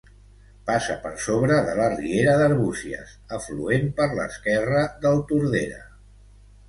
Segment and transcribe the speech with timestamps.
[0.69, 5.83] Passa per sobre de la riera d'Arbúcies, afluent per l'esquerra del Tordera.